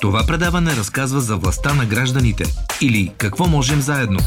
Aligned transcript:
Това 0.00 0.24
предаване 0.26 0.76
разказва 0.76 1.20
за 1.20 1.36
властта 1.36 1.74
на 1.74 1.86
гражданите 1.86 2.44
или 2.80 3.12
какво 3.18 3.46
можем 3.46 3.80
заедно. 3.80 4.18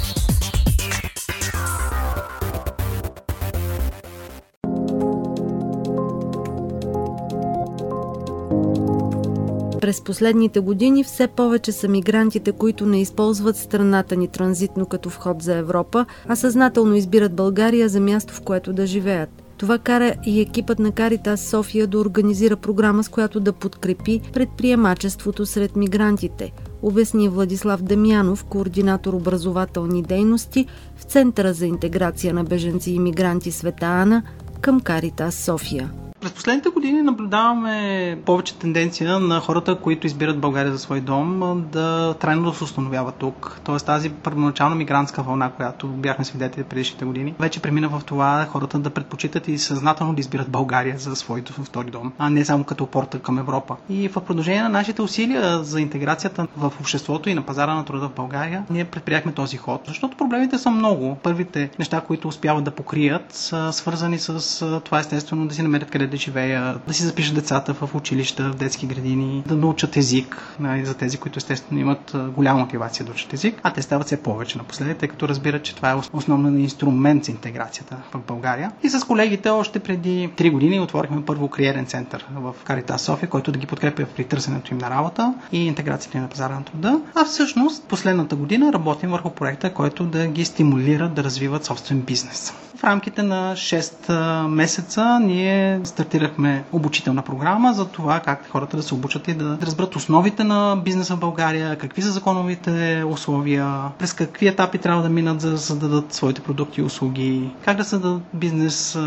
През 9.82 10.02
последните 10.04 10.60
години 10.60 11.04
все 11.04 11.28
повече 11.28 11.72
са 11.72 11.88
мигрантите, 11.88 12.52
които 12.52 12.86
не 12.86 13.02
използват 13.02 13.58
страната 13.58 14.16
ни 14.16 14.28
транзитно 14.28 14.86
като 14.86 15.10
вход 15.10 15.42
за 15.42 15.56
Европа, 15.56 16.06
а 16.28 16.36
съзнателно 16.36 16.96
избират 16.96 17.36
България 17.36 17.90
за 17.90 18.00
място, 18.00 18.34
в 18.34 18.42
което 18.42 18.74
да 18.74 18.88
живеят. 18.88 19.49
Това 19.60 19.78
кара 19.78 20.16
и 20.26 20.42
екипът 20.42 20.80
на 20.80 20.92
Каритас 20.92 21.42
София 21.42 21.88
да 21.88 22.00
организира 22.00 22.56
програма, 22.56 23.04
с 23.04 23.10
която 23.10 23.40
да 23.40 23.54
подкрепи 23.54 24.22
предприемачеството 24.34 25.46
сред 25.46 25.76
мигрантите, 25.76 26.52
обясни 26.82 27.30
Владислав 27.30 27.82
Демянов, 27.82 28.44
координатор 28.44 29.14
образователни 29.14 30.04
дейности 30.04 30.66
в 30.98 31.04
Центъра 31.04 31.54
за 31.54 31.66
интеграция 31.66 32.34
на 32.34 32.44
беженци 32.44 32.92
и 32.92 33.00
мигранти 33.00 33.52
Света 33.52 33.86
Ана 33.86 34.24
към 34.62 34.80
Каритас 34.80 35.36
София. 35.36 35.92
През 36.22 36.32
последните 36.32 36.70
години 36.70 37.02
наблюдаваме 37.02 38.18
повече 38.26 38.56
тенденция 38.56 39.20
на 39.20 39.40
хората, 39.40 39.76
които 39.76 40.08
избират 40.08 40.40
България 40.40 40.72
за 40.72 40.80
свой 40.80 41.02
дом, 41.02 41.40
да 41.72 42.14
трайно 42.14 42.44
да 42.44 42.58
се 42.58 42.64
установяват 42.64 43.16
тук. 43.16 43.62
Тоест 43.64 43.86
тази 43.86 44.10
първоначална 44.10 44.76
мигрантска 44.76 45.24
вълна, 45.24 45.52
която 45.52 45.88
бяхме 45.88 46.26
свидетели 46.26 46.64
предишните 46.64 47.06
години, 47.06 47.36
вече 47.40 47.62
премина 47.62 47.90
в 47.90 48.02
това 48.06 48.46
хората 48.46 48.80
да 48.80 48.90
предпочитат 48.90 49.48
и 49.48 49.58
съзнателно 49.58 50.14
да 50.14 50.20
избират 50.20 50.50
България 50.50 50.98
за 50.98 51.16
своето 51.16 51.54
втори 51.54 51.92
дом, 51.92 52.12
а 52.18 52.30
не 52.30 52.46
само 52.46 52.64
като 52.64 52.86
порта 52.86 53.20
към 53.20 53.40
Европа. 53.40 53.76
И 53.90 54.08
в 54.08 54.22
продължение 54.22 54.62
на 54.64 54.70
нашите 54.70 55.02
усилия 55.02 55.64
за 55.64 55.82
интеграцията 55.82 56.48
в 56.58 56.74
обществото 56.80 57.30
и 57.30 57.34
на 57.34 57.42
пазара 57.42 57.74
на 57.74 57.86
труда 57.86 58.08
в 58.08 58.14
България, 58.14 58.64
ние 58.70 58.86
предприяхме 58.86 59.32
този 59.32 59.58
ход. 59.58 59.82
Защото 59.88 60.18
проблемите 60.18 60.58
са 60.58 60.72
много. 60.72 61.18
Първите 61.24 61.70
неща, 61.80 62.02
които 62.02 62.28
успяват 62.28 62.64
да 62.64 62.72
покрият, 62.72 63.34
са 63.34 63.74
свързани 63.74 64.20
с 64.20 64.40
това 64.86 65.00
естествено 65.00 65.48
да 65.48 65.54
си 65.54 65.62
намерят 65.62 65.92
къде 65.92 66.09
да 66.10 66.18
живеят, 66.18 66.82
да 66.88 66.94
си 66.94 67.04
запишат 67.04 67.36
децата 67.36 67.74
в 67.74 67.96
училища, 67.96 68.44
в 68.52 68.56
детски 68.56 68.88
градини, 68.88 69.44
да 69.48 69.56
научат 69.56 69.98
език, 69.98 70.56
нали, 70.60 70.86
за 70.86 70.94
тези, 70.94 71.18
които 71.18 71.38
естествено 71.38 71.82
имат 71.82 72.16
голяма 72.36 72.60
мотивация 72.60 73.06
да 73.06 73.12
учат 73.12 73.34
език, 73.34 73.60
а 73.64 73.74
те 73.74 73.82
стават 73.82 74.08
все 74.08 74.24
повече 74.24 74.58
напоследък, 74.58 74.98
тъй 74.98 75.08
като 75.10 75.28
разбират, 75.28 75.64
че 75.64 75.76
това 75.76 75.92
е 75.92 75.96
основен 76.14 76.60
инструмент 76.60 77.26
за 77.26 77.32
интеграцията 77.32 77.98
в 78.14 78.20
България. 78.28 78.72
И 78.84 78.90
с 78.90 79.06
колегите 79.08 79.50
още 79.50 79.80
преди 79.80 80.30
3 80.30 80.52
години 80.52 80.80
отворихме 80.80 81.26
първо 81.26 81.48
кариерен 81.48 81.86
център 81.86 82.26
в 82.36 82.54
Карита 82.64 83.00
София, 83.00 83.30
който 83.30 83.52
да 83.52 83.60
ги 83.60 83.66
подкрепя 83.66 84.06
при 84.16 84.24
търсенето 84.24 84.74
им 84.74 84.78
на 84.78 84.90
работа 84.90 85.34
и 85.52 85.66
интеграцията 85.66 86.18
им 86.18 86.24
на 86.24 86.30
пазара 86.30 86.54
на 86.54 86.64
труда. 86.64 87.02
А 87.16 87.26
всъщност 87.26 87.84
последната 87.84 88.36
година 88.36 88.74
работим 88.74 89.10
върху 89.10 89.30
проекта, 89.30 89.74
който 89.74 90.06
да 90.06 90.28
ги 90.28 90.46
стимулира 90.46 91.10
да 91.10 91.24
развиват 91.24 91.66
собствен 91.66 92.02
бизнес. 92.02 92.54
В 92.76 92.84
рамките 92.84 93.24
на 93.24 93.54
6 93.56 94.48
месеца 94.48 95.20
ние 95.20 95.80
стартирахме 96.00 96.64
обучителна 96.72 97.22
програма 97.22 97.74
за 97.74 97.86
това 97.88 98.20
как 98.20 98.48
хората 98.52 98.78
да 98.78 98.84
се 98.84 98.94
обучат 98.94 99.28
и 99.28 99.34
да 99.34 99.58
разберат 99.62 99.96
основите 99.96 100.44
на 100.44 100.82
бизнеса 100.86 101.16
в 101.16 101.20
България, 101.20 101.78
какви 101.78 102.02
са 102.02 102.12
законовите 102.12 103.04
условия, 103.08 103.84
през 103.98 104.14
какви 104.14 104.48
етапи 104.48 104.78
трябва 104.78 105.04
да 105.04 105.10
минат 105.10 105.42
за 105.42 105.52
да 105.52 105.58
създадат 105.58 106.14
своите 106.14 106.42
продукти 106.42 106.82
и 106.82 106.84
услуги, 106.84 107.50
как 107.66 107.78
да 107.78 107.84
създадат 107.84 108.22
бизнес 108.34 109.00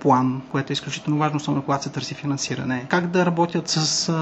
план, 0.00 0.42
което 0.50 0.72
е 0.72 0.74
изключително 0.74 1.18
важно, 1.18 1.36
особено 1.36 1.62
когато 1.62 1.84
се 1.84 1.90
търси 1.90 2.14
финансиране, 2.14 2.86
как 2.88 3.06
да 3.06 3.26
работят 3.26 3.68
с 3.68 4.12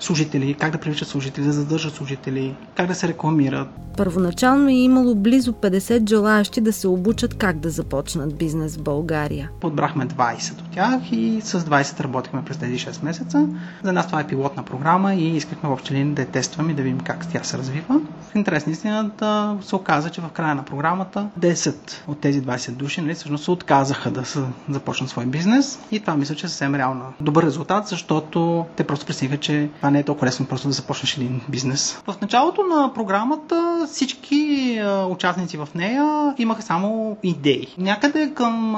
служители, 0.00 0.54
как 0.54 0.72
да 0.72 0.78
привличат 0.78 1.08
служители, 1.08 1.44
да 1.44 1.52
задържат 1.52 1.94
служители, 1.94 2.54
как 2.74 2.86
да 2.86 2.94
се 2.94 3.08
рекламират. 3.08 3.68
Първоначално 3.96 4.68
е 4.68 4.72
имало 4.72 5.14
близо 5.14 5.52
50 5.52 6.08
желаящи 6.08 6.60
да 6.60 6.72
се 6.72 6.88
обучат 6.88 7.34
как 7.34 7.58
да 7.58 7.70
започнат 7.70 8.38
бизнес 8.38 8.76
в 8.76 8.82
България. 8.82 9.50
Подбрахме 9.60 10.06
20 10.06 10.52
от 10.52 10.70
тях 10.70 11.12
и 11.12 11.40
с 11.44 11.57
20 11.60 12.00
работихме 12.00 12.44
през 12.44 12.56
тези 12.56 12.78
6 12.80 13.04
месеца. 13.04 13.46
За 13.82 13.92
нас 13.92 14.06
това 14.06 14.20
е 14.20 14.26
пилотна 14.26 14.62
програма 14.62 15.14
и 15.14 15.36
искахме 15.36 15.68
в 15.68 15.72
общи 15.72 15.94
линии 15.94 16.14
да 16.14 16.22
я 16.22 16.28
тестваме 16.28 16.72
и 16.72 16.74
да 16.74 16.82
видим 16.82 17.00
как 17.00 17.28
тя 17.28 17.44
се 17.44 17.58
развива. 17.58 18.00
В 18.22 18.34
интерес 18.34 18.66
на 18.66 18.72
истината 18.72 19.28
се 19.62 19.76
оказа, 19.76 20.10
че 20.10 20.20
в 20.20 20.28
края 20.28 20.54
на 20.54 20.64
програмата 20.64 21.26
10 21.40 21.74
от 22.08 22.20
тези 22.20 22.42
20 22.42 22.70
души 22.70 23.00
нали, 23.00 23.14
всъщност 23.14 23.44
се 23.44 23.50
отказаха 23.50 24.10
да 24.10 24.22
започнат 24.68 25.10
свой 25.10 25.26
бизнес 25.26 25.78
и 25.90 26.00
това 26.00 26.16
мисля, 26.16 26.34
че 26.34 26.46
е 26.46 26.48
съвсем 26.48 26.74
реално 26.74 27.04
добър 27.20 27.42
резултат, 27.42 27.86
защото 27.86 28.66
те 28.76 28.84
просто 28.84 29.06
пресиха, 29.06 29.36
че 29.36 29.68
това 29.76 29.90
не 29.90 29.98
е 29.98 30.02
толкова 30.02 30.26
лесно 30.26 30.46
просто 30.46 30.68
да 30.68 30.74
започнеш 30.74 31.16
един 31.16 31.40
бизнес. 31.48 32.02
В 32.06 32.14
началото 32.22 32.62
на 32.64 32.92
програмата 32.94 33.58
всички 33.88 34.80
участници 35.08 35.56
в 35.56 35.68
нея 35.74 36.04
имаха 36.38 36.62
само 36.62 37.16
идеи. 37.22 37.66
Някъде 37.78 38.32
към 38.34 38.76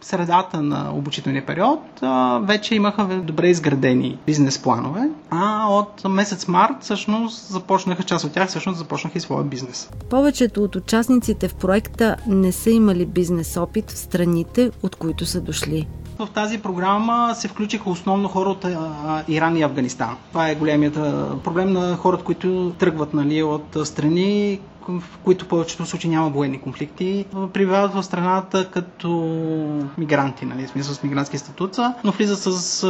средата 0.00 0.62
на 0.62 0.90
обучителния 0.92 1.46
период 1.46 1.80
вече 2.42 2.74
имаха 2.74 3.04
добре 3.04 3.48
изградени 3.48 4.18
бизнес 4.26 4.58
планове, 4.58 5.10
а 5.30 5.66
от 5.68 6.08
месец 6.08 6.48
март 6.48 6.74
всъщност 6.80 7.46
започнаха, 7.46 8.02
част 8.02 8.24
от 8.24 8.32
тях 8.32 8.48
всъщност 8.48 8.78
започнаха 8.78 9.18
и 9.18 9.20
своя 9.20 9.44
бизнес. 9.44 9.90
Повечето 10.10 10.64
от 10.64 10.76
участниците 10.76 11.48
в 11.48 11.54
проекта 11.54 12.16
не 12.26 12.52
са 12.52 12.70
имали 12.70 13.06
бизнес 13.06 13.56
опит 13.56 13.90
в 13.90 13.98
страните, 13.98 14.70
от 14.82 14.96
които 14.96 15.26
са 15.26 15.40
дошли. 15.40 15.88
В 16.18 16.28
тази 16.34 16.58
програма 16.58 17.34
се 17.34 17.48
включиха 17.48 17.90
основно 17.90 18.28
хора 18.28 18.50
от 18.50 18.66
Иран 19.28 19.56
и 19.56 19.62
Афганистан. 19.62 20.16
Това 20.28 20.48
е 20.48 20.54
големият 20.54 20.94
проблем 21.44 21.72
на 21.72 21.96
хората, 21.96 22.24
които 22.24 22.72
тръгват 22.78 23.14
нали, 23.14 23.42
от 23.42 23.76
страни, 23.84 24.60
в 24.88 25.02
които 25.24 25.48
повечето 25.48 25.86
случаи 25.86 26.10
няма 26.10 26.28
военни 26.28 26.60
конфликти, 26.60 27.24
прибивават 27.52 27.94
в 27.94 28.02
страната 28.02 28.70
като 28.70 29.08
мигранти, 29.98 30.44
нали, 30.44 30.66
в 30.66 30.70
смисъл 30.70 30.94
с 30.94 31.02
мигрантски 31.02 31.38
статут, 31.38 31.76
но 32.04 32.12
влизат 32.12 32.38
с 32.38 32.86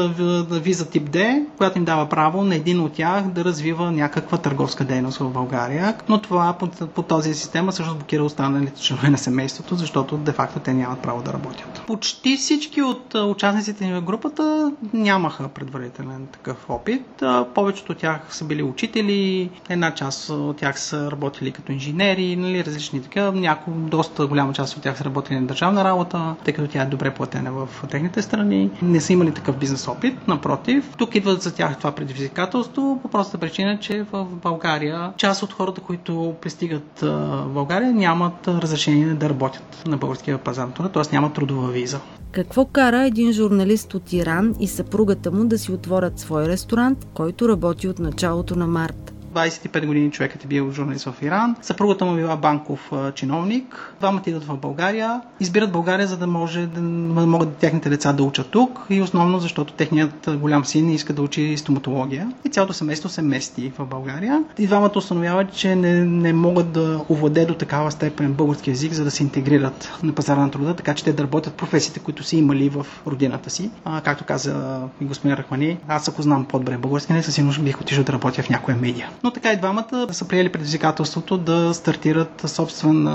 виза 0.50 0.90
тип 0.90 1.10
D, 1.10 1.44
която 1.56 1.78
им 1.78 1.84
дава 1.84 2.08
право 2.08 2.44
на 2.44 2.54
един 2.54 2.80
от 2.80 2.92
тях 2.92 3.24
да 3.24 3.44
развива 3.44 3.92
някаква 3.92 4.38
търговска 4.38 4.84
дейност 4.84 5.18
в 5.18 5.30
България, 5.30 5.94
но 6.08 6.20
това 6.20 6.52
по, 6.52 6.66
по 6.86 7.02
този 7.02 7.34
система 7.34 7.72
също 7.72 7.94
блокира 7.94 8.24
останалите 8.24 8.82
членове 8.82 9.10
на 9.10 9.18
семейството, 9.18 9.74
защото 9.74 10.16
де-факто 10.16 10.60
те 10.60 10.74
нямат 10.74 10.98
право 11.00 11.22
да 11.22 11.32
работят. 11.32 11.82
Почти 11.86 12.36
всички 12.36 12.82
от 12.82 13.14
участниците 13.14 13.86
ни 13.86 13.94
в 13.94 14.02
групата 14.02 14.72
нямаха 14.92 15.48
предварителен 15.48 16.26
такъв 16.32 16.70
опит. 16.70 17.22
Повечето 17.54 17.92
от 17.92 17.98
тях 17.98 18.20
са 18.30 18.44
били 18.44 18.62
учители, 18.62 19.50
една 19.68 19.94
част 19.94 20.30
от 20.30 20.56
тях 20.56 20.80
са 20.80 21.10
работили 21.10 21.50
като 21.50 21.72
инженери, 21.72 21.87
инженери, 21.88 22.36
нали, 22.36 22.64
различни 22.64 23.02
така. 23.02 23.32
Някои, 23.32 23.74
доста 23.74 24.26
голяма 24.26 24.52
част 24.52 24.76
от 24.76 24.82
тях 24.82 24.98
са 24.98 25.04
работили 25.04 25.40
на 25.40 25.46
държавна 25.46 25.84
работа, 25.84 26.34
тъй 26.44 26.54
като 26.54 26.68
тя 26.68 26.82
е 26.82 26.86
добре 26.86 27.14
платена 27.14 27.52
в 27.52 27.68
техните 27.90 28.22
страни. 28.22 28.70
Не 28.82 29.00
са 29.00 29.12
имали 29.12 29.32
такъв 29.32 29.56
бизнес 29.56 29.88
опит, 29.88 30.28
напротив. 30.28 30.94
Тук 30.98 31.14
идват 31.14 31.42
за 31.42 31.54
тях 31.54 31.78
това 31.78 31.92
предизвикателство 31.92 32.98
по 33.02 33.08
простата 33.08 33.38
причина, 33.38 33.78
че 33.80 34.06
в 34.12 34.26
България 34.42 35.12
част 35.16 35.42
от 35.42 35.52
хората, 35.52 35.80
които 35.80 36.34
пристигат 36.42 37.00
в 37.00 37.46
България, 37.48 37.92
нямат 37.92 38.48
разрешение 38.48 39.14
да 39.14 39.28
работят 39.28 39.82
на 39.86 39.96
българския 39.96 40.38
пазар, 40.38 40.68
т.е. 40.92 41.02
нямат 41.12 41.34
трудова 41.34 41.68
виза. 41.68 42.00
Какво 42.32 42.64
кара 42.64 43.06
един 43.06 43.32
журналист 43.32 43.94
от 43.94 44.12
Иран 44.12 44.54
и 44.60 44.68
съпругата 44.68 45.30
му 45.30 45.44
да 45.44 45.58
си 45.58 45.72
отворят 45.72 46.18
свой 46.18 46.48
ресторант, 46.48 47.06
който 47.14 47.48
работи 47.48 47.88
от 47.88 47.98
началото 47.98 48.56
на 48.56 48.66
март? 48.66 49.14
25 49.34 49.86
години 49.86 50.10
човекът 50.10 50.44
е 50.44 50.46
бил 50.46 50.72
журналист 50.72 51.04
в 51.04 51.22
Иран. 51.22 51.56
Съпругата 51.62 52.04
му 52.04 52.16
била 52.16 52.36
банков 52.36 52.92
чиновник. 53.14 53.94
Двамата 54.00 54.22
идват 54.26 54.44
в 54.44 54.56
България. 54.56 55.20
Избират 55.40 55.72
България, 55.72 56.06
за 56.06 56.16
да 56.16 56.26
може 56.26 56.66
да 56.66 56.80
могат 57.26 57.56
техните 57.56 57.88
деца 57.88 58.12
да 58.12 58.22
учат 58.22 58.50
тук 58.50 58.86
и 58.90 59.02
основно 59.02 59.38
защото 59.38 59.72
техният 59.72 60.30
голям 60.40 60.64
син 60.64 60.90
иска 60.90 61.12
да 61.12 61.22
учи 61.22 61.56
стоматология. 61.56 62.32
И 62.44 62.48
цялото 62.48 62.72
семейство 62.72 63.08
се 63.08 63.22
мести 63.22 63.72
в 63.78 63.86
България. 63.86 64.42
И 64.58 64.66
двамата 64.66 64.92
установяват, 64.96 65.52
че 65.52 65.76
не, 65.76 66.04
не 66.04 66.32
могат 66.32 66.72
да 66.72 67.00
овладе 67.10 67.46
до 67.46 67.54
такава 67.54 67.90
степен 67.90 68.32
български 68.32 68.70
язик, 68.70 68.92
за 68.92 69.04
да 69.04 69.10
се 69.10 69.22
интегрират 69.22 69.92
на 70.02 70.12
пазара 70.12 70.40
на 70.40 70.50
труда, 70.50 70.74
така 70.74 70.94
че 70.94 71.04
те 71.04 71.12
да 71.12 71.22
работят 71.22 71.54
професиите, 71.54 72.00
които 72.00 72.22
са 72.22 72.36
имали 72.36 72.68
в 72.68 72.86
родината 73.06 73.50
си. 73.50 73.70
А, 73.84 74.00
както 74.00 74.24
каза 74.24 74.80
и 75.00 75.04
господин 75.04 75.36
Рахмани, 75.36 75.78
аз 75.88 76.08
ако 76.08 76.22
знам 76.22 76.44
по-добре 76.44 76.78
български, 76.78 77.12
не 77.12 77.22
със 77.22 77.34
сигурност 77.34 77.62
бих 77.62 77.80
отишъл 77.80 78.04
да 78.04 78.12
работя 78.12 78.42
в 78.42 78.50
някоя 78.50 78.76
медия 78.76 79.10
но 79.24 79.30
така 79.30 79.52
и 79.52 79.56
двамата 79.56 80.06
са 80.10 80.28
приели 80.28 80.48
предизвикателството 80.48 81.38
да 81.38 81.74
стартират 81.74 82.42
собствен 82.46 83.08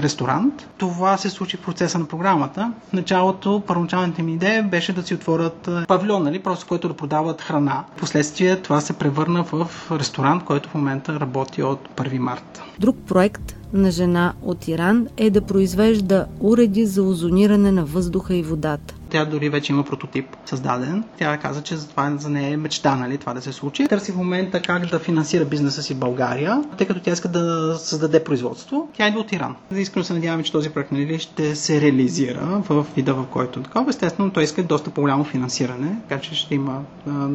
ресторант. 0.00 0.68
Това 0.78 1.16
се 1.16 1.30
случи 1.30 1.56
в 1.56 1.60
процеса 1.60 1.98
на 1.98 2.04
програмата. 2.04 2.72
Началото, 2.92 3.62
първоначалната 3.66 4.20
им 4.20 4.28
идея 4.28 4.62
беше 4.62 4.92
да 4.92 5.02
си 5.02 5.14
отворят 5.14 5.68
павилион, 5.88 6.22
нали, 6.22 6.38
просто 6.38 6.66
който 6.66 6.88
да 6.88 6.94
продават 6.94 7.42
храна. 7.42 7.84
Впоследствие 7.96 8.56
това 8.56 8.80
се 8.80 8.92
превърна 8.92 9.44
в 9.44 9.70
ресторант, 9.90 10.44
който 10.44 10.68
в 10.68 10.74
момента 10.74 11.20
работи 11.20 11.62
от 11.62 11.88
1 11.96 12.18
марта. 12.18 12.62
Друг 12.78 12.96
проект 13.06 13.56
на 13.72 13.90
жена 13.90 14.32
от 14.42 14.68
Иран 14.68 15.06
е 15.16 15.30
да 15.30 15.40
произвежда 15.40 16.26
уреди 16.40 16.86
за 16.86 17.02
озониране 17.02 17.72
на 17.72 17.84
въздуха 17.84 18.34
и 18.34 18.42
водата. 18.42 18.94
Тя 19.10 19.24
дори 19.24 19.48
вече 19.48 19.72
има 19.72 19.82
прототип 19.84 20.36
създаден. 20.46 21.04
Тя 21.18 21.38
каза, 21.38 21.62
че 21.62 21.76
за 21.76 21.88
това 21.88 22.12
за 22.18 22.30
нея 22.30 22.52
е 22.52 22.56
мечта, 22.56 22.96
нали, 22.96 23.18
това 23.18 23.34
да 23.34 23.42
се 23.42 23.52
случи. 23.52 23.86
Търси 23.88 24.12
в 24.12 24.16
момента 24.16 24.62
как 24.62 24.86
да 24.86 24.98
финансира 24.98 25.44
бизнеса 25.44 25.82
си 25.82 25.94
в 25.94 25.98
България, 25.98 26.62
тъй 26.78 26.86
като 26.86 27.00
тя 27.00 27.12
иска 27.12 27.28
да 27.28 27.74
създаде 27.78 28.24
производство. 28.24 28.88
Тя 28.96 29.08
идва 29.08 29.20
от 29.20 29.32
Иран. 29.32 29.56
Искрено 29.70 30.04
се 30.04 30.12
надяваме, 30.12 30.42
че 30.42 30.52
този 30.52 30.70
проект 30.70 30.92
нали, 30.92 31.18
ще 31.18 31.56
се 31.56 31.80
реализира 31.80 32.62
в 32.68 32.86
вида, 32.96 33.14
в 33.14 33.26
който 33.26 33.60
е 33.60 33.62
такова. 33.62 33.90
Естествено, 33.90 34.30
той 34.30 34.42
иска 34.42 34.62
доста 34.62 34.90
по-голямо 34.90 35.24
финансиране, 35.24 35.96
така 36.08 36.20
че 36.20 36.34
ще 36.34 36.54
има 36.54 36.82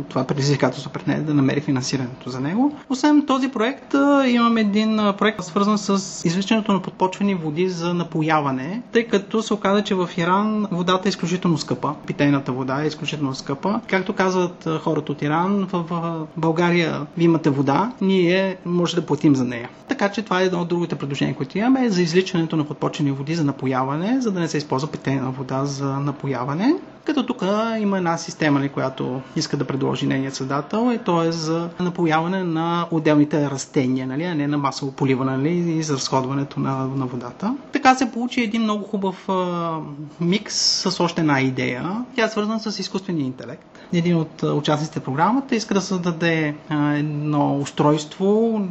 това 0.10 0.24
предизвикателство 0.24 0.92
пред 0.92 1.08
нея 1.08 1.22
да 1.22 1.34
намери 1.34 1.62
финансирането 1.62 2.30
за 2.30 2.40
него. 2.40 2.78
Освен 2.90 3.26
този 3.26 3.50
проект, 3.50 3.94
имаме 4.28 4.62
един 4.62 5.00
проект 5.18 5.44
свързан 5.44 5.78
с 5.78 6.22
извличането 6.26 6.74
на 6.74 6.82
подпочвени 6.82 7.36
води 7.36 7.70
за 7.70 7.94
напояване, 7.94 8.82
тъй 8.92 9.08
като 9.08 9.44
се 9.44 9.54
оказа, 9.54 9.84
че 9.84 9.96
в 9.96 10.10
Иран 10.18 10.68
водата 10.72 11.08
е 11.08 11.10
изключително 11.10 11.58
скъпа. 11.62 11.94
Питейната 12.08 12.52
вода 12.52 12.84
е 12.84 12.88
изключително 12.88 13.36
скъпа. 13.36 13.82
Както 13.88 14.14
казват 14.14 14.68
хората 14.82 15.12
от 15.12 15.22
Иран, 15.22 15.68
в 15.72 16.28
България 16.38 17.08
ви 17.18 17.24
имате 17.24 17.50
вода, 17.50 17.92
ние 18.02 18.58
може 18.66 18.96
да 18.96 19.06
платим 19.06 19.36
за 19.36 19.46
нея. 19.46 19.70
Така 19.88 20.10
че 20.10 20.22
това 20.22 20.42
е 20.42 20.46
едно 20.46 20.62
от 20.62 20.68
другите 20.68 20.96
предложения, 20.96 21.36
които 21.36 21.58
имаме 21.58 21.90
за 21.90 22.02
изличането 22.02 22.56
на 22.58 22.64
подпочвени 22.64 23.12
води 23.12 23.36
за 23.36 23.44
напояване, 23.44 24.22
за 24.22 24.32
да 24.32 24.40
не 24.40 24.48
се 24.48 24.58
използва 24.58 24.88
питейна 24.88 25.32
вода 25.32 25.66
за 25.66 26.00
напояване. 26.00 26.76
Като 27.06 27.26
тук 27.26 27.44
има 27.80 27.98
една 27.98 28.18
система, 28.18 28.70
която 28.70 29.22
иска 29.36 29.58
да 29.58 29.66
предложи 29.66 30.08
нейният 30.08 30.36
създател, 30.36 30.92
и 30.94 30.98
то 30.98 31.24
е 31.24 31.32
за 31.32 31.70
напояване 31.80 32.44
на 32.44 32.88
отделните 32.92 33.50
растения, 33.50 34.08
нали, 34.08 34.24
а 34.24 34.36
не 34.36 34.48
на 34.48 34.58
масово 34.58 34.92
поливане 34.92 35.38
нали, 35.38 35.50
и 35.50 35.84
за 35.84 35.94
разходването 35.94 36.60
на, 36.60 36.86
на 36.96 37.06
водата. 37.06 37.56
Така 37.82 37.96
се 37.96 38.12
получи 38.12 38.42
един 38.42 38.62
много 38.62 38.84
хубав 38.84 39.30
а, 39.30 39.78
микс 40.20 40.56
с 40.56 41.00
още 41.00 41.22
една 41.22 41.42
идея. 41.42 42.06
Тя 42.16 42.26
е 42.26 42.30
свързана 42.30 42.60
с 42.60 42.80
изкуствения 42.80 43.26
интелект. 43.26 43.80
Един 43.94 44.18
от 44.18 44.44
участниците 44.44 45.00
в 45.00 45.04
програмата 45.04 45.56
иска 45.56 45.74
да 45.74 45.82
създаде 45.82 46.56
а, 46.70 46.94
едно 46.94 47.58
устройство, 47.58 48.62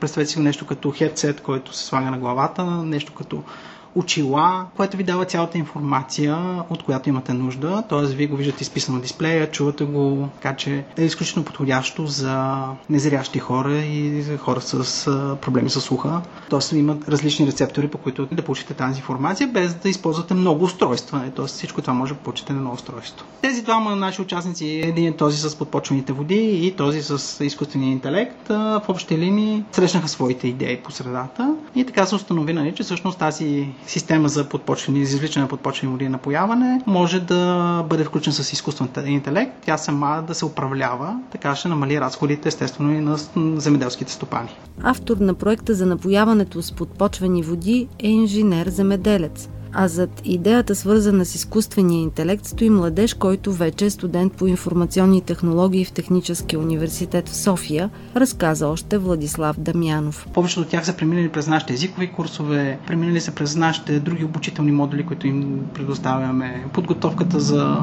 представете 0.00 0.30
си 0.30 0.40
нещо 0.40 0.66
като 0.66 0.90
хедсет, 0.90 1.40
който 1.40 1.72
се 1.72 1.84
слага 1.84 2.10
на 2.10 2.18
главата, 2.18 2.64
нещо 2.64 3.12
като 3.14 3.42
очила, 3.94 4.66
което 4.76 4.96
ви 4.96 5.02
дава 5.04 5.24
цялата 5.24 5.58
информация, 5.58 6.62
от 6.70 6.82
която 6.82 7.08
имате 7.08 7.32
нужда. 7.32 7.82
Т.е. 7.88 8.06
вие 8.06 8.26
го 8.26 8.36
виждате 8.36 8.62
изписано 8.62 8.96
на 8.96 9.02
дисплея, 9.02 9.50
чувате 9.50 9.84
го, 9.84 10.28
така 10.34 10.56
че 10.56 10.84
е 10.96 11.04
изключително 11.04 11.44
подходящо 11.44 12.06
за 12.06 12.64
незрящи 12.90 13.38
хора 13.38 13.74
и 13.76 14.22
за 14.22 14.38
хора 14.38 14.60
с 14.60 15.04
проблеми 15.40 15.70
с 15.70 15.80
слуха. 15.80 16.20
Тоест 16.50 16.72
имат 16.72 17.08
различни 17.08 17.46
рецептори, 17.46 17.88
по 17.88 17.98
които 17.98 18.26
да 18.32 18.42
получите 18.42 18.74
тази 18.74 18.98
информация, 18.98 19.46
без 19.48 19.74
да 19.74 19.88
използвате 19.88 20.34
много 20.34 20.64
устройства. 20.64 21.22
Тоест 21.36 21.54
всичко 21.54 21.80
това 21.80 21.94
може 21.94 22.14
да 22.14 22.20
получите 22.20 22.52
на 22.52 22.58
едно 22.58 22.72
устройство. 22.72 23.26
Тези 23.42 23.62
двама 23.62 23.96
наши 23.96 24.22
участници, 24.22 24.80
един 24.84 25.06
е 25.06 25.16
този 25.16 25.38
с 25.38 25.56
подпочвените 25.58 26.12
води 26.12 26.60
и 26.66 26.72
този 26.76 27.02
с 27.02 27.44
изкуствения 27.44 27.92
интелект, 27.92 28.48
в 28.48 28.82
общи 28.88 29.18
линии 29.18 29.64
срещнаха 29.72 30.08
своите 30.08 30.48
идеи 30.48 30.76
по 30.76 30.90
средата 30.92 31.54
и 31.76 31.86
така 31.86 32.06
се 32.06 32.14
установи, 32.14 32.52
нали, 32.52 32.74
че 32.74 32.82
всъщност 32.82 33.18
тази 33.18 33.68
система 33.86 34.28
за 34.28 34.48
подпочвени, 34.48 35.00
извличане 35.00 35.42
на 35.42 35.48
подпочвени 35.48 35.92
води 35.92 36.04
и 36.04 36.08
напояване 36.08 36.80
може 36.86 37.20
да 37.20 37.82
бъде 37.88 38.04
включен 38.04 38.32
с 38.32 38.52
изкуствен 38.52 38.88
интелект, 39.06 39.52
тя 39.64 39.78
сама 39.78 40.24
да 40.26 40.34
се 40.34 40.44
управлява, 40.44 41.20
така 41.32 41.56
ще 41.56 41.68
намали 41.68 42.00
разходите 42.00 42.48
естествено 42.48 42.94
и 42.94 43.00
на 43.00 43.16
земеделските 43.60 44.12
стопани. 44.12 44.48
Автор 44.82 45.16
на 45.16 45.34
проекта 45.34 45.74
за 45.74 45.86
напояването 45.86 46.62
с 46.62 46.72
подпочвени 46.72 47.42
води 47.42 47.88
е 47.98 48.08
инженер-земеделец 48.08 49.48
а 49.74 49.88
зад 49.88 50.20
идеята 50.24 50.74
свързана 50.74 51.24
с 51.24 51.34
изкуствения 51.34 52.02
интелект 52.02 52.46
стои 52.46 52.70
младеж, 52.70 53.14
който 53.14 53.52
вече 53.52 53.84
е 53.84 53.90
студент 53.90 54.32
по 54.32 54.46
информационни 54.46 55.20
технологии 55.20 55.84
в 55.84 55.92
Техническия 55.92 56.58
университет 56.58 57.28
в 57.28 57.36
София, 57.36 57.90
разказа 58.16 58.68
още 58.68 58.98
Владислав 58.98 59.60
Дамянов. 59.60 60.26
Повечето 60.34 60.60
от 60.60 60.68
тях 60.68 60.86
са 60.86 60.96
преминали 60.96 61.28
през 61.28 61.46
нашите 61.46 61.72
езикови 61.72 62.12
курсове, 62.12 62.78
преминали 62.86 63.20
са 63.20 63.32
през 63.32 63.56
нашите 63.56 64.00
други 64.00 64.24
обучителни 64.24 64.72
модули, 64.72 65.06
които 65.06 65.26
им 65.26 65.60
предоставяме, 65.74 66.64
подготовката 66.72 67.40
за 67.40 67.78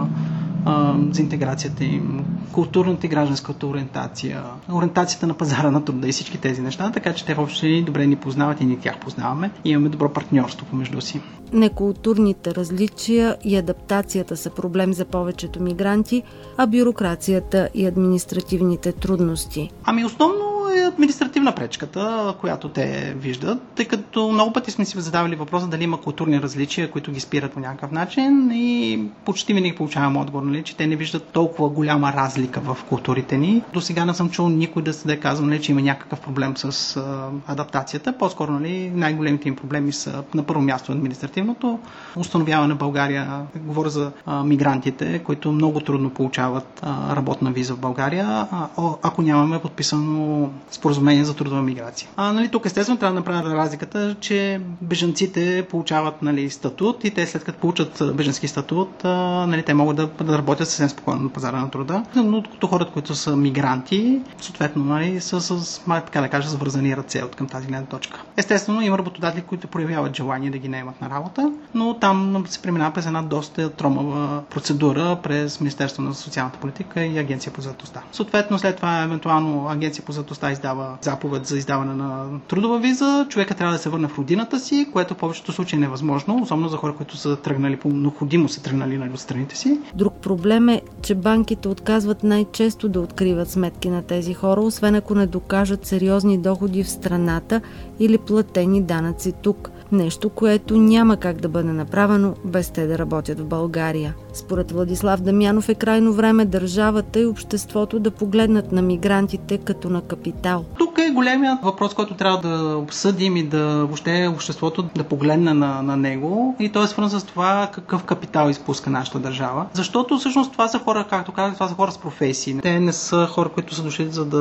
за 1.11 1.21
интеграцията 1.21 1.83
им, 1.83 2.25
културната 2.51 3.05
и 3.05 3.09
гражданската 3.09 3.67
ориентация, 3.67 4.43
ориентацията 4.71 5.27
на 5.27 5.33
пазара 5.33 5.71
на 5.71 5.85
труда 5.85 6.07
и 6.07 6.11
всички 6.11 6.37
тези 6.37 6.61
неща, 6.61 6.91
така 6.91 7.13
че 7.13 7.25
те 7.25 7.33
въобще 7.33 7.81
добре 7.81 8.07
ни 8.07 8.15
познават 8.15 8.61
и 8.61 8.65
ние 8.65 8.77
тях 8.77 8.99
познаваме 8.99 9.51
и 9.65 9.69
имаме 9.69 9.89
добро 9.89 10.09
партньорство 10.09 10.65
помежду 10.65 11.01
си. 11.01 11.21
Некултурните 11.53 12.55
различия 12.55 13.37
и 13.43 13.55
адаптацията 13.57 14.37
са 14.37 14.49
проблем 14.49 14.93
за 14.93 15.05
повечето 15.05 15.61
мигранти, 15.61 16.23
а 16.57 16.67
бюрокрацията 16.67 17.69
и 17.73 17.85
административните 17.85 18.91
трудности. 18.91 19.69
Ами 19.83 20.05
основно 20.05 20.50
е 20.69 20.87
административна 20.87 21.55
пречката, 21.55 22.33
която 22.41 22.69
те 22.69 23.13
виждат, 23.17 23.61
тъй 23.75 23.85
като 23.85 24.31
много 24.31 24.53
пъти 24.53 24.71
сме 24.71 24.85
си 24.85 25.01
задавали 25.01 25.35
въпроса 25.35 25.67
дали 25.67 25.83
има 25.83 26.01
културни 26.01 26.41
различия, 26.41 26.91
които 26.91 27.11
ги 27.11 27.19
спират 27.19 27.51
по 27.51 27.59
някакъв 27.59 27.91
начин 27.91 28.51
и 28.53 29.03
почти 29.25 29.53
винаги 29.53 29.75
получавам 29.75 30.17
отговор, 30.17 30.43
нали, 30.43 30.63
че 30.63 30.75
те 30.77 30.87
не 30.87 30.95
виждат 30.95 31.23
толкова 31.23 31.69
голяма 31.69 32.13
разлика 32.13 32.59
в 32.59 32.77
културите 32.89 33.37
ни. 33.37 33.63
До 33.73 33.81
сега 33.81 34.05
не 34.05 34.13
съм 34.13 34.29
чул 34.29 34.49
никой 34.49 34.81
да 34.81 34.93
се 34.93 35.07
да 35.07 35.19
казва, 35.19 35.47
нали, 35.47 35.61
че 35.61 35.71
има 35.71 35.81
някакъв 35.81 36.21
проблем 36.21 36.57
с 36.57 36.97
а, 36.97 37.29
адаптацията. 37.47 38.17
По-скоро 38.17 38.51
нали, 38.51 38.91
най-големите 38.95 39.47
им 39.47 39.55
проблеми 39.55 39.93
са 39.93 40.23
на 40.33 40.43
първо 40.43 40.61
място 40.61 40.91
административното. 40.91 41.79
Установяване 42.15 42.73
в 42.73 42.77
България, 42.77 43.41
говоря 43.55 43.89
за 43.89 44.11
а, 44.25 44.43
мигрантите, 44.43 45.19
които 45.19 45.51
много 45.51 45.79
трудно 45.79 46.09
получават 46.09 46.79
а, 46.83 47.15
работна 47.15 47.51
виза 47.51 47.73
в 47.73 47.79
България, 47.79 48.47
а, 48.51 48.67
ако 49.03 49.21
нямаме 49.21 49.59
подписано 49.59 50.49
споразумение 50.71 51.25
за 51.25 51.35
трудова 51.35 51.61
миграция. 51.61 52.09
А, 52.15 52.33
нали, 52.33 52.49
тук 52.49 52.65
естествено 52.65 52.99
трябва 52.99 53.13
да 53.13 53.19
направим 53.19 53.51
разликата, 53.51 54.15
че 54.19 54.61
бежанците 54.81 55.65
получават 55.69 56.21
нали, 56.21 56.49
статут 56.49 57.03
и 57.03 57.11
те 57.11 57.27
след 57.27 57.43
като 57.43 57.59
получат 57.59 58.03
бежански 58.15 58.47
статут, 58.47 59.05
а, 59.05 59.09
нали, 59.47 59.63
те 59.63 59.73
могат 59.73 59.95
да, 59.95 60.07
да 60.23 60.37
работят 60.37 60.67
съвсем 60.67 60.89
спокойно 60.89 61.21
на 61.21 61.29
пазара 61.29 61.59
на 61.59 61.69
труда. 61.71 62.03
Но 62.15 62.43
като 62.43 62.67
хората, 62.67 62.91
които 62.91 63.15
са 63.15 63.35
мигранти, 63.35 64.19
съответно 64.41 64.83
нали, 64.83 65.21
са 65.21 65.41
с, 65.41 65.81
така 65.85 66.21
да 66.21 66.29
кажа, 66.29 66.49
свързани 66.49 66.97
ръце 66.97 67.23
от 67.23 67.35
към 67.35 67.47
тази 67.47 67.67
гледна 67.67 67.85
точка. 67.85 68.21
Естествено, 68.37 68.81
има 68.81 68.97
работодатели, 68.97 69.41
които 69.41 69.67
проявяват 69.67 70.15
желание 70.15 70.49
да 70.49 70.57
ги 70.57 70.69
наемат 70.69 71.01
на 71.01 71.09
работа, 71.09 71.51
но 71.73 71.93
там 71.93 72.43
се 72.47 72.61
преминава 72.61 72.93
през 72.93 73.05
една 73.05 73.21
доста 73.21 73.69
тромава 73.69 74.43
процедура 74.49 75.17
през 75.23 75.59
Министерство 75.59 76.03
на 76.03 76.13
социалната 76.13 76.59
политика 76.59 77.05
и 77.05 77.19
Агенция 77.19 77.53
по 77.53 77.61
заедостта. 77.61 78.01
Съответно, 78.11 78.59
след 78.59 78.75
това 78.75 79.03
евентуално 79.03 79.69
Агенция 79.69 80.05
по 80.05 80.11
заедостта 80.11 80.40
издава 80.49 80.97
заповед 81.01 81.45
за 81.45 81.57
издаване 81.57 81.93
на 81.93 82.39
трудова 82.47 82.79
виза, 82.79 83.25
човека 83.29 83.55
трябва 83.55 83.73
да 83.73 83.79
се 83.79 83.89
върне 83.89 84.07
в 84.07 84.17
родината 84.17 84.59
си, 84.59 84.87
което 84.93 85.13
в 85.13 85.17
повечето 85.17 85.51
случаи 85.51 85.77
е 85.77 85.79
невъзможно, 85.79 86.39
особено 86.43 86.69
за 86.69 86.77
хора, 86.77 86.93
които 86.97 87.17
са 87.17 87.35
тръгнали 87.35 87.77
по 87.77 87.89
необходимо 87.89 88.49
са 88.49 88.63
тръгнали 88.63 88.97
нали, 88.97 89.11
от 89.13 89.19
страните 89.19 89.57
си. 89.57 89.79
Друг 89.95 90.13
проблем 90.13 90.69
е, 90.69 90.81
че 91.01 91.15
банките 91.15 91.67
отказват 91.67 92.23
най-често 92.23 92.89
да 92.89 92.99
откриват 92.99 93.49
сметки 93.49 93.89
на 93.89 94.01
тези 94.03 94.33
хора, 94.33 94.61
освен 94.61 94.95
ако 94.95 95.15
не 95.15 95.27
докажат 95.27 95.85
сериозни 95.85 96.37
доходи 96.37 96.83
в 96.83 96.89
страната 96.89 97.61
или 97.99 98.17
платени 98.17 98.81
данъци 98.81 99.31
тук. 99.31 99.71
Нещо, 99.91 100.29
което 100.29 100.77
няма 100.77 101.17
как 101.17 101.37
да 101.37 101.49
бъде 101.49 101.71
направено 101.71 102.33
без 102.45 102.69
те 102.69 102.87
да 102.87 102.97
работят 102.97 103.39
в 103.39 103.45
България. 103.45 104.15
Според 104.33 104.71
Владислав 104.71 105.21
Дамянов 105.21 105.69
е 105.69 105.75
крайно 105.75 106.13
време 106.13 106.45
държавата 106.45 107.19
и 107.19 107.25
обществото 107.25 107.99
да 107.99 108.11
погледнат 108.11 108.71
на 108.71 108.81
мигрантите 108.81 109.57
като 109.57 109.89
на 109.89 110.01
капитал. 110.01 110.65
Тук 110.79 110.90
е 111.07 111.11
големият 111.11 111.59
въпрос, 111.63 111.93
който 111.93 112.13
трябва 112.13 112.37
да 112.37 112.77
обсъдим 112.77 113.37
и 113.37 113.43
да 113.43 113.65
въобще 113.65 114.27
обществото 114.27 114.83
да 114.83 115.03
погледне 115.03 115.53
на, 115.53 115.81
на 115.81 115.97
него 115.97 116.55
и 116.59 116.69
то 116.69 116.83
е 116.83 116.87
свързан 116.87 117.19
с 117.19 117.23
това 117.23 117.69
какъв 117.73 118.03
капитал 118.03 118.49
изпуска 118.49 118.89
нашата 118.89 119.19
държава. 119.19 119.65
Защото 119.73 120.17
всъщност 120.17 120.51
това 120.51 120.67
са 120.67 120.79
хора, 120.79 121.05
както 121.09 121.31
казах, 121.31 121.53
това 121.53 121.67
са 121.67 121.75
хора 121.75 121.91
с 121.91 121.97
професии. 121.97 122.59
Те 122.61 122.79
не 122.79 122.93
са 122.93 123.27
хора, 123.27 123.49
които 123.49 123.75
са 123.75 123.83
дошли 123.83 124.07
за 124.11 124.25
да 124.25 124.39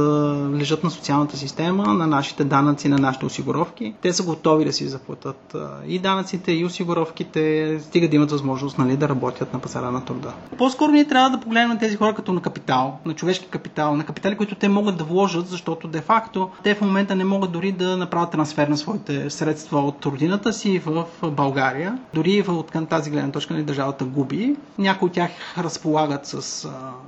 лежат 0.54 0.84
на 0.84 0.90
социалната 0.90 1.36
система, 1.36 1.94
на 1.94 2.06
нашите 2.06 2.44
данъци, 2.44 2.88
на 2.88 2.98
нашите 2.98 3.26
осигуровки. 3.26 3.94
Те 4.02 4.12
са 4.12 4.22
готови 4.22 4.64
да 4.64 4.72
си 4.72 4.88
заплатят 4.88 5.56
и 5.86 5.98
данъците, 5.98 6.52
и 6.52 6.64
осигуровките, 6.64 7.76
стига 7.80 8.08
да 8.08 8.16
имат 8.16 8.30
възможност 8.30 8.78
нали, 8.78 8.96
да 8.96 9.08
работят 9.08 9.52
на 9.52 9.58
пазара 9.58 9.90
на 9.90 10.04
труда. 10.04 10.32
По-скоро 10.58 10.92
ние 10.92 11.04
трябва 11.04 11.30
да 11.30 11.40
погледнем 11.40 11.78
тези 11.78 11.96
хора 11.96 12.14
като 12.14 12.32
на 12.32 12.42
капитал, 12.42 12.98
на 13.04 13.14
човешки 13.14 13.46
капитал, 13.46 13.96
на 13.96 14.04
капитали, 14.04 14.36
които 14.36 14.54
те 14.54 14.68
могат 14.68 14.96
да 14.96 15.04
вложат, 15.04 15.48
защото 15.48 15.88
де-факто 15.88 16.40
които 16.40 16.49
те 16.62 16.74
в 16.74 16.80
момента 16.80 17.14
не 17.14 17.24
могат 17.24 17.52
дори 17.52 17.72
да 17.72 17.96
направят 17.96 18.30
трансфер 18.30 18.68
на 18.68 18.76
своите 18.76 19.30
средства 19.30 19.78
от 19.80 20.06
родината 20.06 20.52
си 20.52 20.78
в 20.78 21.04
България. 21.22 21.98
Дори 22.14 22.44
от 22.48 22.70
към 22.70 22.86
тази 22.86 23.10
гледна 23.10 23.30
точка 23.30 23.54
на 23.54 23.58
нали, 23.58 23.66
държавата 23.66 24.04
губи. 24.04 24.56
Някои 24.78 25.06
от 25.06 25.12
тях 25.12 25.30
разполагат 25.58 26.26
с 26.26 26.64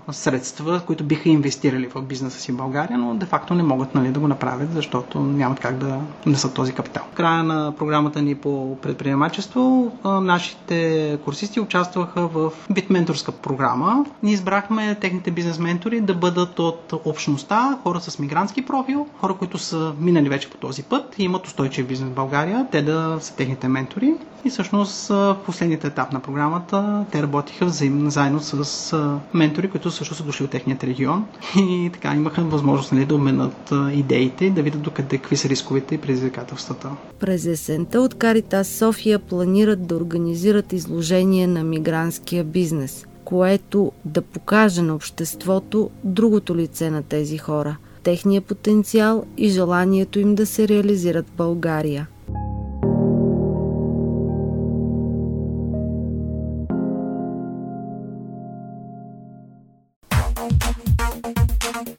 а, 0.09 0.13
средства, 0.13 0.81
които 0.87 1.05
биха 1.05 1.29
инвестирали 1.29 1.87
в 1.95 2.03
бизнеса 2.03 2.41
си 2.41 2.53
в 2.53 2.57
България, 2.57 2.99
но 2.99 3.15
де-факто 3.15 3.55
не 3.55 3.63
могат 3.63 3.95
нали, 3.95 4.09
да 4.09 4.21
го 4.21 4.29
направят, 4.29 4.73
защото 4.73 5.21
нямат 5.21 5.61
как 5.61 5.77
да 5.77 5.99
внесат 6.27 6.55
този 6.55 6.73
капитал. 6.73 7.05
В 7.13 7.15
края 7.15 7.43
на 7.43 7.73
програмата 7.79 8.23
ни 8.23 8.35
по 8.35 8.77
предприемачество 8.83 9.93
а, 10.03 10.21
нашите 10.21 11.19
курсисти 11.25 11.61
участваха 11.61 12.27
в 12.27 12.53
вид 12.71 12.91
менторска 12.91 13.33
програма. 13.33 14.05
Ние 14.23 14.35
избрахме 14.35 14.95
техните 14.95 15.31
бизнес 15.31 15.59
ментори 15.59 16.01
да 16.01 16.15
бъдат 16.15 16.59
от 16.59 16.93
общността, 17.05 17.79
хора 17.83 18.01
с 18.01 18.19
мигрантски 18.19 18.63
профил, 18.63 19.07
хора, 19.33 19.39
които 19.39 19.59
са 19.59 19.93
минали 20.01 20.29
вече 20.29 20.51
по 20.51 20.57
този 20.57 20.83
път 20.83 21.19
и 21.19 21.25
имат 21.25 21.47
устойчив 21.47 21.87
бизнес 21.87 22.11
в 22.11 22.15
България, 22.15 22.67
те 22.73 22.83
да 22.83 23.19
са 23.21 23.37
техните 23.37 23.69
ментори. 23.69 24.15
И 24.45 24.51
всъщност 24.51 25.09
в 25.09 25.37
последният 25.47 25.85
етап 25.85 26.13
на 26.13 26.21
програмата 26.21 27.05
те 27.13 27.23
работиха 27.23 27.67
взаимно, 27.67 28.11
заедно 28.11 28.41
с 28.41 28.97
ментори, 29.35 29.71
които 29.71 29.91
също 29.91 30.15
са 30.15 30.23
дошли 30.23 30.45
от 30.45 30.51
техният 30.51 30.85
регион 30.85 31.25
и 31.57 31.91
така 31.93 32.15
имаха 32.15 32.43
възможност 32.43 32.93
нали, 32.93 33.05
да 33.05 33.15
обменят 33.15 33.73
идеите 33.93 34.45
и 34.45 34.51
да 34.51 34.63
видят 34.63 34.83
докъде 34.83 35.19
какви 35.19 35.37
са 35.37 35.49
рисковете 35.49 35.95
и 35.95 35.99
предизвикателствата. 35.99 36.91
През 37.21 37.47
есента 37.47 38.01
от 38.01 38.15
Каритас 38.15 38.69
София 38.69 39.19
планират 39.19 39.87
да 39.87 39.97
организират 39.97 40.73
изложение 40.73 41.47
на 41.47 41.65
мигрантския 41.65 42.45
бизнес, 42.45 43.07
което 43.25 43.93
да 44.05 44.23
покаже 44.23 44.83
на 44.83 44.95
обществото 44.95 45.91
другото 46.05 46.57
лице 46.57 46.91
на 46.91 47.03
тези 47.03 47.39
хора, 47.39 47.77
техния 48.03 48.41
потенциал 48.41 49.25
и 49.37 49.49
желанието 49.49 50.19
им 50.19 50.35
да 50.35 50.47
се 50.47 50.69
реализират 50.69 51.27
в 51.29 51.37
България. 51.37 52.07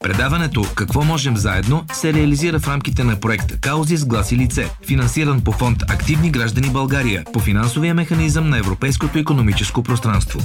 Предаването 0.04 0.64
«Какво 0.74 1.04
можем 1.04 1.36
заедно» 1.36 1.84
се 1.92 2.12
реализира 2.12 2.58
в 2.58 2.68
рамките 2.68 3.04
на 3.04 3.20
проект 3.20 3.60
«Каузи 3.60 3.96
с 3.96 4.04
глас 4.04 4.32
и 4.32 4.36
лице», 4.36 4.70
финансиран 4.86 5.40
по 5.40 5.52
фонд 5.52 5.78
«Активни 5.88 6.30
граждани 6.30 6.68
България» 6.70 7.24
по 7.32 7.40
финансовия 7.40 7.94
механизъм 7.94 8.50
на 8.50 8.58
Европейското 8.58 9.18
економическо 9.18 9.82
пространство. 9.82 10.40